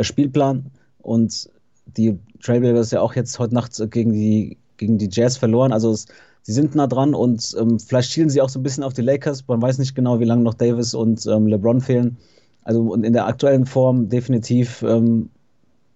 Spielplan. 0.01 0.71
Und 0.99 1.49
die 1.85 2.17
Trailblazers 2.41 2.91
ja 2.91 3.01
auch 3.01 3.15
jetzt 3.15 3.39
heute 3.39 3.53
Nacht 3.53 3.79
gegen 3.91 4.13
die, 4.13 4.57
gegen 4.77 4.97
die 4.97 5.09
Jazz 5.11 5.37
verloren. 5.37 5.71
Also 5.71 5.91
es, 5.91 6.07
sie 6.41 6.53
sind 6.53 6.75
nah 6.75 6.87
dran 6.87 7.13
und 7.13 7.55
ähm, 7.59 7.79
vielleicht 7.79 8.11
schielen 8.11 8.29
sie 8.29 8.41
auch 8.41 8.49
so 8.49 8.59
ein 8.59 8.63
bisschen 8.63 8.83
auf 8.83 8.93
die 8.93 9.01
Lakers. 9.01 9.47
Man 9.47 9.61
weiß 9.61 9.77
nicht 9.77 9.95
genau, 9.95 10.19
wie 10.19 10.25
lange 10.25 10.43
noch 10.43 10.53
Davis 10.53 10.93
und 10.93 11.25
ähm, 11.25 11.47
LeBron 11.47 11.81
fehlen. 11.81 12.17
Also 12.63 12.81
und 12.81 13.03
in 13.03 13.13
der 13.13 13.27
aktuellen 13.27 13.65
Form 13.65 14.09
definitiv 14.09 14.81
ähm, 14.81 15.29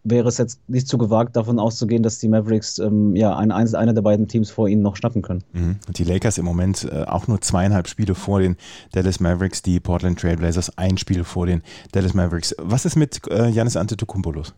wäre 0.04 0.28
es 0.28 0.38
jetzt 0.38 0.62
nicht 0.70 0.88
zu 0.88 0.98
gewagt, 0.98 1.36
davon 1.36 1.60
auszugehen, 1.60 2.04
dass 2.04 2.20
die 2.20 2.28
Mavericks 2.28 2.80
ähm, 2.80 3.16
ja 3.16 3.36
ein, 3.36 3.52
einer 3.52 3.94
der 3.94 4.02
beiden 4.02 4.28
Teams 4.28 4.50
vor 4.50 4.68
ihnen 4.68 4.82
noch 4.82 4.96
schnappen 4.96 5.22
können. 5.22 5.44
Mhm. 5.54 5.78
Die 5.90 6.04
Lakers 6.04 6.38
im 6.38 6.46
Moment 6.46 6.88
äh, 6.90 7.04
auch 7.04 7.28
nur 7.28 7.42
zweieinhalb 7.42 7.88
Spiele 7.88 8.16
vor 8.16 8.40
den 8.40 8.56
Dallas 8.92 9.20
Mavericks, 9.20 9.62
die 9.62 9.80
Portland 9.80 10.20
Trailblazers 10.20 10.78
ein 10.78 10.98
Spiel 10.98 11.24
vor 11.24 11.46
den 11.46 11.62
Dallas 11.92 12.14
Mavericks. 12.14 12.56
Was 12.58 12.86
ist 12.86 12.96
mit 12.96 13.22
äh, 13.30 13.50
Janis 13.50 13.76
Antetokounmpo 13.76 14.32
los? 14.32 14.54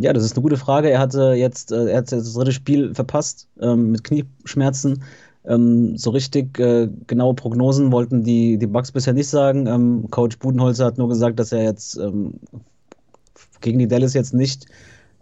Ja, 0.00 0.12
das 0.12 0.24
ist 0.24 0.34
eine 0.36 0.42
gute 0.42 0.56
Frage. 0.56 0.90
Er 0.90 1.00
hatte 1.00 1.32
jetzt, 1.32 1.72
äh, 1.72 1.90
er 1.90 1.98
hat 1.98 2.12
das 2.12 2.32
dritte 2.32 2.52
Spiel 2.52 2.94
verpasst 2.94 3.48
ähm, 3.60 3.90
mit 3.90 4.04
Knieschmerzen. 4.04 5.02
Ähm, 5.44 5.96
so 5.96 6.10
richtig 6.10 6.56
äh, 6.60 6.88
genaue 7.08 7.34
Prognosen 7.34 7.90
wollten 7.90 8.22
die, 8.22 8.58
die 8.58 8.66
Bucks 8.68 8.92
bisher 8.92 9.12
nicht 9.12 9.28
sagen. 9.28 9.66
Ähm, 9.66 10.06
Coach 10.10 10.38
Budenholzer 10.38 10.86
hat 10.86 10.98
nur 10.98 11.08
gesagt, 11.08 11.40
dass 11.40 11.50
er 11.50 11.64
jetzt 11.64 11.96
ähm, 11.96 12.34
gegen 13.60 13.80
die 13.80 13.88
Dallas 13.88 14.14
jetzt 14.14 14.34
nicht 14.34 14.66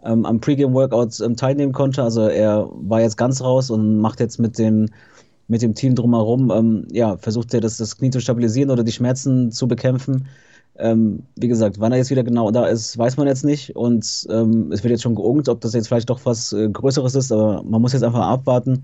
ähm, 0.03 0.25
am 0.25 0.39
Pre-Game-Workout 0.39 1.21
ähm, 1.21 1.35
teilnehmen 1.35 1.73
konnte. 1.73 2.03
Also 2.03 2.27
er 2.27 2.69
war 2.71 3.01
jetzt 3.01 3.17
ganz 3.17 3.41
raus 3.41 3.71
und 3.71 3.99
macht 3.99 4.19
jetzt 4.19 4.37
mit 4.39 4.59
den 4.59 4.91
mit 5.49 5.61
dem 5.61 5.75
Team 5.75 5.95
drumherum, 5.95 6.85
ja, 6.91 7.15
versucht 7.15 7.53
er 7.53 7.61
das, 7.61 7.77
das 7.77 7.95
Knie 7.95 8.09
zu 8.09 8.19
stabilisieren 8.19 8.69
oder 8.69 8.83
die 8.83 8.91
Schmerzen 8.91 9.49
zu 9.49 9.65
bekämpfen. 9.65 10.27
Ähm, 10.79 11.23
wie 11.35 11.47
gesagt, 11.47 11.79
wann 11.79 11.91
er 11.91 11.97
jetzt 11.97 12.11
wieder 12.11 12.23
genau 12.23 12.51
da 12.51 12.67
ist, 12.67 12.97
weiß 12.97 13.17
man 13.17 13.27
jetzt 13.27 13.43
nicht. 13.45 13.75
Und 13.75 14.27
ähm, 14.29 14.71
es 14.71 14.83
wird 14.83 14.91
jetzt 14.91 15.03
schon 15.03 15.15
geungt, 15.15 15.49
ob 15.49 15.61
das 15.61 15.73
jetzt 15.73 15.87
vielleicht 15.87 16.09
doch 16.09 16.19
was 16.25 16.53
äh, 16.53 16.69
Größeres 16.69 17.15
ist, 17.15 17.31
aber 17.31 17.63
man 17.63 17.81
muss 17.81 17.93
jetzt 17.93 18.03
einfach 18.03 18.25
abwarten. 18.27 18.83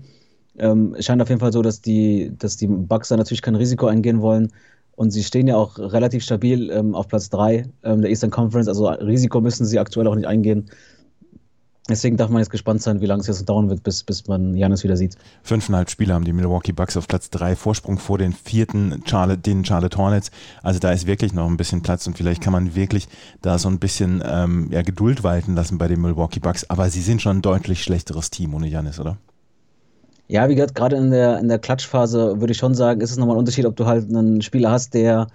Ähm, 0.58 0.94
es 0.98 1.04
scheint 1.04 1.22
auf 1.22 1.28
jeden 1.28 1.40
Fall 1.40 1.52
so, 1.52 1.62
dass 1.62 1.80
die, 1.80 2.32
dass 2.38 2.56
die 2.56 2.66
Bucks 2.66 3.08
da 3.08 3.16
natürlich 3.16 3.42
kein 3.42 3.54
Risiko 3.56 3.86
eingehen 3.86 4.20
wollen. 4.20 4.52
Und 4.96 5.10
sie 5.10 5.24
stehen 5.24 5.48
ja 5.48 5.56
auch 5.56 5.78
relativ 5.78 6.22
stabil 6.22 6.70
ähm, 6.70 6.94
auf 6.94 7.08
Platz 7.08 7.28
3 7.30 7.64
ähm, 7.82 8.00
der 8.00 8.10
Eastern 8.10 8.30
Conference. 8.30 8.68
Also 8.68 8.86
Risiko 8.88 9.40
müssen 9.40 9.64
sie 9.66 9.78
aktuell 9.78 10.06
auch 10.06 10.14
nicht 10.14 10.28
eingehen. 10.28 10.70
Deswegen 11.86 12.16
darf 12.16 12.30
man 12.30 12.40
jetzt 12.40 12.50
gespannt 12.50 12.80
sein, 12.80 13.02
wie 13.02 13.06
lange 13.06 13.20
es 13.20 13.26
jetzt 13.26 13.46
dauern 13.46 13.68
wird, 13.68 13.82
bis, 13.82 14.04
bis 14.04 14.26
man 14.26 14.56
Janis 14.56 14.84
wieder 14.84 14.96
sieht. 14.96 15.18
Fünfeinhalb 15.42 15.90
Spiele 15.90 16.14
haben 16.14 16.24
die 16.24 16.32
Milwaukee 16.32 16.72
Bucks 16.72 16.96
auf 16.96 17.06
Platz 17.06 17.28
drei, 17.28 17.54
Vorsprung 17.54 17.98
vor 17.98 18.16
den 18.16 18.32
vierten 18.32 19.02
Charlotte, 19.04 19.42
den 19.42 19.66
Charlotte 19.66 19.98
Hornets. 19.98 20.30
Also 20.62 20.80
da 20.80 20.92
ist 20.92 21.06
wirklich 21.06 21.34
noch 21.34 21.46
ein 21.46 21.58
bisschen 21.58 21.82
Platz 21.82 22.06
und 22.06 22.16
vielleicht 22.16 22.40
kann 22.40 22.54
man 22.54 22.74
wirklich 22.74 23.06
da 23.42 23.58
so 23.58 23.68
ein 23.68 23.80
bisschen 23.80 24.22
ähm, 24.26 24.68
ja, 24.70 24.80
Geduld 24.80 25.24
walten 25.24 25.54
lassen 25.54 25.76
bei 25.76 25.86
den 25.86 26.00
Milwaukee 26.00 26.40
Bucks. 26.40 26.70
Aber 26.70 26.88
sie 26.88 27.02
sind 27.02 27.20
schon 27.20 27.38
ein 27.38 27.42
deutlich 27.42 27.82
schlechteres 27.82 28.30
Team 28.30 28.54
ohne 28.54 28.68
Janis, 28.68 28.98
oder? 28.98 29.18
Ja, 30.26 30.48
wie 30.48 30.54
gesagt, 30.54 30.74
gerade 30.74 30.96
in 30.96 31.10
der, 31.10 31.38
in 31.38 31.48
der 31.48 31.58
Klatschphase 31.58 32.40
würde 32.40 32.52
ich 32.52 32.58
schon 32.58 32.74
sagen, 32.74 33.02
ist 33.02 33.10
es 33.10 33.18
nochmal 33.18 33.36
ein 33.36 33.40
Unterschied, 33.40 33.66
ob 33.66 33.76
du 33.76 33.84
halt 33.84 34.08
einen 34.08 34.40
Spieler 34.40 34.70
hast, 34.70 34.94
der 34.94 35.26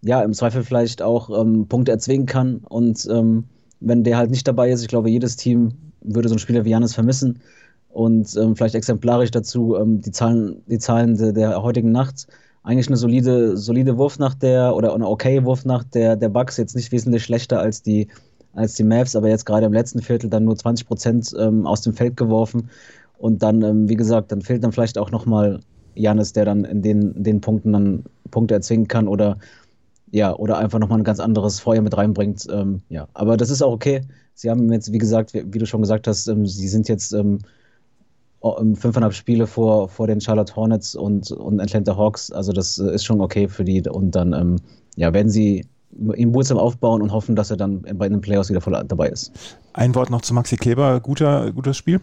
ja 0.00 0.20
im 0.22 0.32
Zweifel 0.34 0.64
vielleicht 0.64 1.00
auch 1.00 1.30
ähm, 1.30 1.68
Punkte 1.68 1.92
erzwingen 1.92 2.26
kann. 2.26 2.56
Und 2.68 3.06
ähm, 3.08 3.44
wenn 3.78 4.02
der 4.02 4.16
halt 4.16 4.32
nicht 4.32 4.48
dabei 4.48 4.72
ist, 4.72 4.82
ich 4.82 4.88
glaube, 4.88 5.08
jedes 5.08 5.36
Team 5.36 5.74
würde 6.04 6.28
so 6.28 6.34
einen 6.34 6.38
Spieler 6.40 6.64
wie 6.64 6.70
Janis 6.70 6.94
vermissen. 6.94 7.40
Und 7.88 8.36
ähm, 8.36 8.56
vielleicht 8.56 8.74
exemplarisch 8.74 9.30
dazu 9.30 9.76
ähm, 9.76 10.00
die 10.00 10.12
Zahlen, 10.12 10.62
die 10.66 10.78
Zahlen 10.78 11.16
de, 11.16 11.32
der 11.32 11.62
heutigen 11.62 11.92
Nacht. 11.92 12.26
Eigentlich 12.62 12.86
eine 12.86 12.96
solide, 12.96 13.56
solide 13.56 13.98
Wurfnacht 13.98 14.42
der 14.42 14.74
oder 14.74 14.94
eine 14.94 15.08
okay 15.08 15.44
Wurfnacht 15.44 15.94
der, 15.94 16.16
der 16.16 16.28
Bucks, 16.28 16.56
jetzt 16.56 16.76
nicht 16.76 16.92
wesentlich 16.92 17.24
schlechter 17.24 17.60
als 17.60 17.82
die, 17.82 18.08
als 18.54 18.74
die 18.74 18.84
Mavs, 18.84 19.16
aber 19.16 19.28
jetzt 19.28 19.44
gerade 19.44 19.66
im 19.66 19.72
letzten 19.72 20.00
Viertel 20.00 20.30
dann 20.30 20.44
nur 20.44 20.56
20 20.56 20.86
Prozent 20.86 21.34
ähm, 21.38 21.66
aus 21.66 21.82
dem 21.82 21.92
Feld 21.92 22.16
geworfen. 22.16 22.70
Und 23.18 23.42
dann, 23.42 23.62
ähm, 23.62 23.88
wie 23.88 23.96
gesagt, 23.96 24.32
dann 24.32 24.42
fehlt 24.42 24.64
dann 24.64 24.72
vielleicht 24.72 24.96
auch 24.96 25.10
nochmal 25.10 25.60
Janis, 25.94 26.32
der 26.32 26.44
dann 26.44 26.64
in 26.64 26.82
den, 26.82 27.12
in 27.12 27.24
den 27.24 27.40
Punkten 27.40 27.72
dann 27.72 28.04
Punkte 28.30 28.54
erzwingen 28.54 28.88
kann 28.88 29.06
oder 29.08 29.36
ja, 30.12 30.36
oder 30.36 30.58
einfach 30.58 30.78
nochmal 30.78 30.98
ein 30.98 31.04
ganz 31.04 31.18
anderes 31.20 31.58
Feuer 31.58 31.80
mit 31.80 31.96
reinbringt. 31.96 32.46
Ähm, 32.52 32.82
ja, 32.90 33.08
aber 33.14 33.36
das 33.36 33.50
ist 33.50 33.62
auch 33.62 33.72
okay. 33.72 34.02
Sie 34.34 34.50
haben 34.50 34.70
jetzt, 34.70 34.92
wie 34.92 34.98
gesagt, 34.98 35.32
wie, 35.32 35.42
wie 35.52 35.58
du 35.58 35.66
schon 35.66 35.80
gesagt 35.80 36.06
hast, 36.06 36.28
ähm, 36.28 36.46
sie 36.46 36.68
sind 36.68 36.88
jetzt 36.88 37.12
ähm, 37.14 37.38
fünfeinhalb 38.74 39.14
Spiele 39.14 39.46
vor, 39.46 39.88
vor 39.88 40.06
den 40.06 40.20
Charlotte 40.20 40.54
Hornets 40.54 40.94
und, 40.94 41.30
und 41.30 41.60
Atlanta 41.60 41.96
Hawks. 41.96 42.30
Also 42.30 42.52
das 42.52 42.78
äh, 42.78 42.94
ist 42.94 43.04
schon 43.04 43.22
okay 43.22 43.48
für 43.48 43.64
die. 43.64 43.82
Und 43.88 44.10
dann 44.12 44.34
ähm, 44.34 44.56
ja, 44.96 45.14
werden 45.14 45.30
sie 45.30 45.64
ihn 46.14 46.34
Wurzeln 46.34 46.60
aufbauen 46.60 47.00
und 47.00 47.10
hoffen, 47.10 47.34
dass 47.34 47.50
er 47.50 47.56
dann 47.56 47.82
bei 47.82 48.08
den 48.08 48.20
Playoffs 48.20 48.50
wieder 48.50 48.60
voll 48.60 48.78
dabei 48.86 49.08
ist. 49.08 49.32
Ein 49.72 49.94
Wort 49.94 50.10
noch 50.10 50.20
zu 50.20 50.34
Maxi 50.34 50.56
Kleber. 50.56 51.00
Guter, 51.00 51.52
gutes 51.52 51.78
Spiel? 51.78 52.00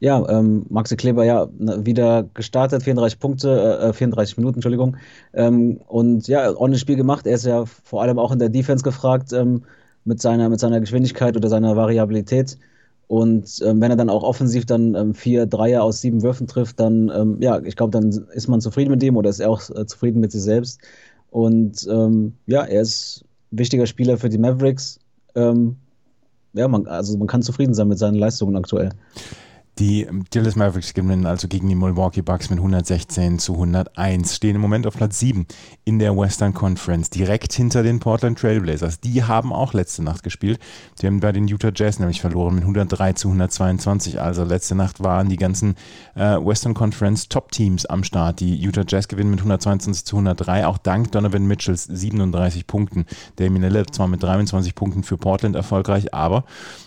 Ja, 0.00 0.28
ähm, 0.28 0.66
Maxi 0.68 0.96
Kleber 0.96 1.24
ja 1.24 1.48
wieder 1.58 2.24
gestartet, 2.34 2.82
34 2.82 3.18
Punkte, 3.18 3.78
äh, 3.78 3.92
34 3.92 4.36
Minuten, 4.36 4.56
Entschuldigung. 4.56 4.96
Ähm, 5.32 5.80
und 5.86 6.28
ja, 6.28 6.48
ordentliches 6.50 6.80
Spiel 6.80 6.96
gemacht. 6.96 7.26
Er 7.26 7.34
ist 7.34 7.46
ja 7.46 7.64
vor 7.64 8.02
allem 8.02 8.18
auch 8.18 8.32
in 8.32 8.38
der 8.38 8.48
Defense 8.48 8.82
gefragt 8.82 9.32
ähm, 9.32 9.62
mit, 10.04 10.20
seiner, 10.20 10.48
mit 10.48 10.60
seiner 10.60 10.80
Geschwindigkeit 10.80 11.36
oder 11.36 11.48
seiner 11.48 11.76
Variabilität. 11.76 12.58
Und 13.06 13.62
ähm, 13.64 13.80
wenn 13.80 13.90
er 13.90 13.96
dann 13.96 14.10
auch 14.10 14.22
offensiv 14.22 14.66
dann 14.66 14.94
ähm, 14.94 15.14
vier 15.14 15.46
Dreier 15.46 15.82
aus 15.82 16.00
sieben 16.00 16.22
Würfen 16.22 16.46
trifft, 16.46 16.80
dann, 16.80 17.10
ähm, 17.14 17.36
ja, 17.40 17.60
ich 17.62 17.76
glaube, 17.76 17.90
dann 17.90 18.10
ist 18.32 18.48
man 18.48 18.60
zufrieden 18.60 18.90
mit 18.90 19.02
dem 19.02 19.16
oder 19.16 19.30
ist 19.30 19.40
er 19.40 19.50
auch 19.50 19.62
äh, 19.70 19.86
zufrieden 19.86 20.20
mit 20.20 20.32
sich 20.32 20.42
selbst. 20.42 20.80
Und 21.30 21.86
ähm, 21.90 22.34
ja, 22.46 22.64
er 22.64 22.82
ist 22.82 23.24
ein 23.52 23.58
wichtiger 23.58 23.86
Spieler 23.86 24.16
für 24.16 24.28
die 24.28 24.38
Mavericks. 24.38 24.98
Ähm, 25.34 25.76
ja, 26.54 26.68
man, 26.68 26.86
also 26.86 27.16
man 27.18 27.26
kann 27.26 27.42
zufrieden 27.42 27.74
sein 27.74 27.88
mit 27.88 27.98
seinen 27.98 28.14
Leistungen 28.14 28.56
aktuell. 28.56 28.90
Die 29.80 30.06
Dallas 30.30 30.54
Mavericks 30.54 30.94
gewinnen 30.94 31.26
also 31.26 31.48
gegen 31.48 31.68
die 31.68 31.74
Milwaukee 31.74 32.22
Bucks 32.22 32.48
mit 32.48 32.60
116 32.60 33.40
zu 33.40 33.54
101, 33.54 34.36
stehen 34.36 34.54
im 34.54 34.60
Moment 34.60 34.86
auf 34.86 34.94
Platz 34.94 35.18
7 35.18 35.46
in 35.84 35.98
der 35.98 36.16
Western 36.16 36.54
Conference, 36.54 37.10
direkt 37.10 37.52
hinter 37.52 37.82
den 37.82 37.98
Portland 37.98 38.38
Trailblazers. 38.38 39.00
Die 39.00 39.24
haben 39.24 39.52
auch 39.52 39.72
letzte 39.72 40.04
Nacht 40.04 40.22
gespielt. 40.22 40.60
Die 41.02 41.08
haben 41.08 41.18
bei 41.18 41.32
den 41.32 41.48
Utah 41.48 41.72
Jazz 41.74 41.98
nämlich 41.98 42.20
verloren 42.20 42.54
mit 42.54 42.62
103 42.62 43.14
zu 43.14 43.28
122. 43.28 44.20
Also 44.20 44.44
letzte 44.44 44.76
Nacht 44.76 45.02
waren 45.02 45.28
die 45.28 45.36
ganzen 45.36 45.74
äh, 46.14 46.36
Western 46.36 46.74
Conference 46.74 47.28
Top-Teams 47.28 47.84
am 47.86 48.04
Start. 48.04 48.38
Die 48.38 48.54
Utah 48.54 48.84
Jazz 48.86 49.08
gewinnen 49.08 49.30
mit 49.30 49.40
122 49.40 50.04
zu 50.04 50.16
103, 50.16 50.66
auch 50.68 50.78
dank 50.78 51.10
Donovan 51.10 51.46
Mitchells 51.46 51.82
37 51.84 52.68
Punkten. 52.68 53.06
Damien 53.36 53.62
Lillard 53.62 53.92
zwar 53.92 54.06
mit 54.06 54.22
23 54.22 54.76
Punkten 54.76 55.02
für 55.02 55.16
Portland 55.16 55.56
erfolgreich, 55.56 56.14
aber 56.14 56.44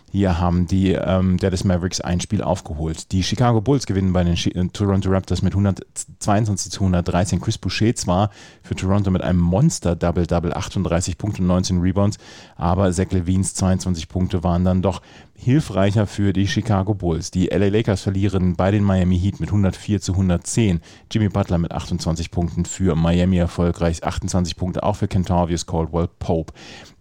hier 0.10 0.40
haben 0.40 0.68
die 0.68 0.94
ähm, 0.94 1.38
Dallas 1.38 1.64
Mavericks 1.64 2.00
ein 2.00 2.22
Spiel 2.22 2.42
aufgeholt. 2.42 3.12
Die 3.12 3.24
Chicago 3.24 3.60
Bulls 3.60 3.86
gewinnen 3.86 4.14
bei 4.14 4.24
den 4.24 4.36
äh, 4.36 4.68
Toronto 4.72 5.10
Raptors 5.10 5.42
mit 5.42 5.54
122 5.54 6.72
zu 6.72 6.80
113. 6.82 7.42
Chris 7.42 7.58
Boucher 7.58 7.94
zwar 7.94 8.32
für 8.64 8.76
Toronto 8.76 9.12
mit 9.12 9.22
einem 9.22 9.40
Monster-Double-Double, 9.40 10.54
38 10.54 11.18
Punkte 11.18 11.42
und 11.42 11.48
19 11.48 11.82
Rebounds, 11.82 12.18
aber 12.56 12.92
Zach 12.94 13.12
Levines 13.12 13.54
22 13.56 14.08
Punkte 14.08 14.44
waren 14.44 14.64
dann 14.64 14.82
doch 14.82 15.02
hilfreicher 15.40 16.08
für 16.08 16.34
die 16.34 16.48
Chicago 16.48 16.96
Bulls. 16.96 17.32
Die 17.32 17.48
LA 17.48 17.68
Lakers 17.68 18.02
verlieren 18.02 18.56
bei 18.56 18.72
den 18.72 18.84
Miami 18.84 19.20
Heat 19.20 19.40
mit 19.40 19.50
104 19.50 20.02
zu 20.02 20.14
110. 20.14 20.82
Jimmy 21.12 21.30
Butler 21.30 21.60
mit 21.60 21.72
28 21.72 22.32
Punkten 22.32 22.66
für 22.66 22.96
Miami 22.96 23.38
erfolgreich, 23.38 24.04
28 24.04 24.56
Punkte 24.56 24.84
auch 24.84 24.96
für 24.96 25.08
Kentavious 25.08 25.68
Caldwell 25.68 26.10
Pope. 26.20 26.54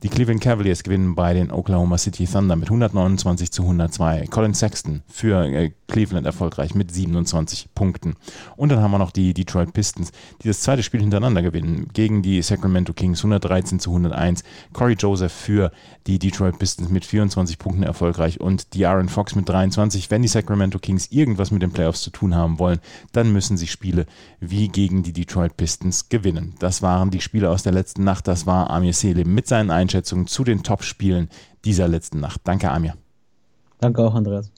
Die 0.02 0.10
Cleveland 0.10 0.42
Cavaliers 0.42 0.82
gewinnen 0.82 1.14
bei 1.14 1.32
den 1.32 1.50
Oklahoma 1.50 1.96
City 1.96 2.26
Thunder 2.26 2.54
mit 2.54 2.68
129 2.68 3.50
zu 3.50 3.62
102. 3.62 4.26
Colin 4.30 4.52
Sexton 4.52 5.02
für 5.08 5.44
äh, 5.46 5.72
Cleveland 5.88 6.26
erfolgreich 6.26 6.74
mit 6.74 6.92
27 6.92 7.74
Punkten. 7.74 8.14
Und 8.56 8.70
dann 8.70 8.80
haben 8.80 8.90
wir 8.90 8.98
noch 8.98 9.10
die 9.10 9.32
Detroit 9.32 9.72
Pistons, 9.72 10.12
die 10.42 10.48
das 10.48 10.60
zweite 10.60 10.82
Spiel 10.82 11.00
hintereinander 11.00 11.42
gewinnen 11.42 11.88
gegen 11.94 12.22
die 12.22 12.42
Sacramento 12.42 12.92
Kings 12.92 13.20
113 13.20 13.80
zu 13.80 13.90
101. 13.90 14.44
Corey 14.72 14.94
Joseph 14.94 15.32
für 15.32 15.72
die 16.06 16.18
Detroit 16.18 16.58
Pistons 16.58 16.90
mit 16.90 17.04
24 17.04 17.58
Punkten 17.58 17.82
erfolgreich 17.82 18.25
und 18.40 18.75
die 18.75 18.87
Aaron 18.87 19.09
Fox 19.09 19.35
mit 19.35 19.49
23. 19.49 20.11
Wenn 20.11 20.23
die 20.23 20.28
Sacramento 20.28 20.78
Kings 20.78 21.09
irgendwas 21.11 21.50
mit 21.50 21.62
den 21.62 21.73
Playoffs 21.73 22.02
zu 22.02 22.11
tun 22.11 22.35
haben 22.35 22.59
wollen, 22.59 22.80
dann 23.12 23.33
müssen 23.33 23.56
sie 23.56 23.66
Spiele 23.66 24.06
wie 24.40 24.68
gegen 24.68 25.02
die 25.02 25.12
Detroit 25.12 25.56
Pistons 25.56 26.09
gewinnen. 26.09 26.54
Das 26.59 26.83
waren 26.83 27.11
die 27.11 27.21
Spiele 27.21 27.50
aus 27.50 27.62
der 27.62 27.73
letzten 27.73 28.04
Nacht. 28.04 28.28
Das 28.28 28.47
war 28.47 28.71
Amir 28.71 28.92
Selim 28.92 29.35
mit 29.35 29.47
seinen 29.47 29.71
Einschätzungen 29.71 30.26
zu 30.26 30.45
den 30.45 30.62
Top-Spielen 30.62 31.30
dieser 31.64 31.88
letzten 31.88 32.21
Nacht. 32.21 32.40
Danke, 32.45 32.71
Amir. 32.71 32.95
Danke 33.80 34.02
auch, 34.02 34.14
Andreas. 34.14 34.50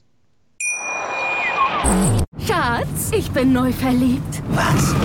Schatz, 2.45 3.11
ich 3.11 3.31
bin 3.31 3.53
neu 3.53 3.71
verliebt. 3.71 4.43
Was? 4.49 4.95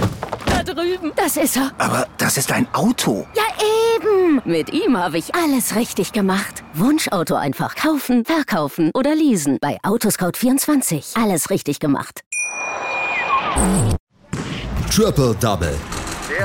Da 0.47 0.63
drüben. 0.63 1.13
Das 1.17 1.37
ist 1.37 1.57
er. 1.57 1.73
Aber 1.79 2.07
das 2.19 2.37
ist 2.37 2.53
ein 2.53 2.67
Auto. 2.73 3.27
Ja, 3.35 3.43
eben. 4.05 4.43
Mit 4.45 4.73
ihm 4.73 4.97
habe 4.97 5.19
ich 5.19 5.35
alles 5.35 5.75
richtig 5.75 6.13
gemacht. 6.13 6.63
Wunschauto 6.75 7.35
einfach 7.35 7.75
kaufen, 7.75 8.25
verkaufen 8.25 8.91
oder 8.95 9.15
leasen. 9.15 9.59
Bei 9.61 9.79
Autoscout24. 9.83 11.21
Alles 11.23 11.51
richtig 11.51 11.81
gemacht. 11.81 12.23
Triple 14.91 15.35
Double. 15.41 15.77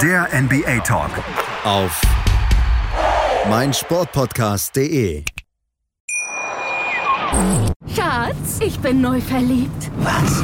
Der 0.01 0.28
NBA 0.34 0.80
Talk. 0.80 1.12
Auf 1.63 2.01
meinsportpodcast.de. 3.50 5.24
Schatz, 7.96 8.60
ich 8.60 8.80
bin 8.80 9.01
neu 9.01 9.22
verliebt. 9.22 9.92
Was? 10.00 10.44